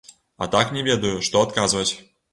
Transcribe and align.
А 0.45 0.47
так 0.55 0.71
не 0.77 0.83
ведаю, 0.87 1.13
што 1.27 1.45
адказваць. 1.49 1.89